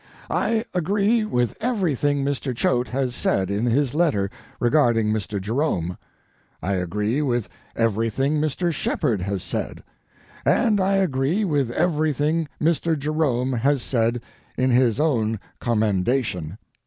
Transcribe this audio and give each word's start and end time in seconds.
I 0.31 0.65
agree 0.73 1.25
with 1.25 1.55
everything 1.61 2.25
Mr. 2.25 2.55
Choate 2.55 2.87
has 2.87 3.13
said 3.13 3.51
in 3.51 3.65
his 3.67 3.93
letter 3.93 4.31
regarding 4.59 5.13
Mr. 5.13 5.39
Jerome; 5.39 5.95
I 6.59 6.73
agree 6.73 7.21
with 7.21 7.47
everything 7.75 8.41
Mr. 8.41 8.73
Shepard 8.73 9.21
has 9.21 9.43
said; 9.43 9.83
and 10.43 10.81
I 10.81 10.95
agree 10.95 11.45
with 11.45 11.69
everything 11.69 12.47
Mr. 12.59 12.97
Jerome 12.97 13.53
has 13.53 13.83
said 13.83 14.21
in 14.57 14.71
his 14.71 14.99
own 14.99 15.39
commendation. 15.59 16.57